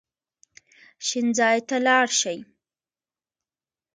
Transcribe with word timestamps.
شین 1.05 1.27
ځای 1.37 1.57
ته 1.67 1.75
لاړ 1.85 2.07
شئ. 2.19 2.37